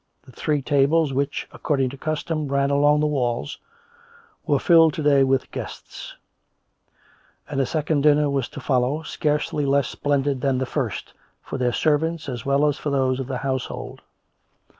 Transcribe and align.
The 0.23 0.31
three 0.31 0.63
tables, 0.63 1.13
which, 1.13 1.47
according 1.51 1.91
to 1.91 1.95
custom, 1.97 2.47
ran 2.47 2.71
along 2.71 3.01
the 3.01 3.05
walls, 3.05 3.59
were 4.47 4.57
filled 4.57 4.95
to 4.95 5.03
day 5.03 5.23
with 5.23 5.51
guests; 5.51 6.15
and 7.47 7.61
a 7.61 7.67
second 7.67 8.01
dinner 8.01 8.27
was 8.27 8.49
to 8.49 8.59
follow, 8.59 9.03
scarcely 9.03 9.63
less 9.63 9.87
splendid 9.89 10.41
than 10.41 10.57
the 10.57 10.65
first, 10.65 11.13
for 11.43 11.59
their 11.59 11.71
servants 11.71 12.27
as 12.27 12.43
well 12.47 12.65
as 12.65 12.79
for 12.79 12.89
those 12.89 13.19
of 13.19 13.27
the 13.27 13.37
hoiisehold. 13.37 13.99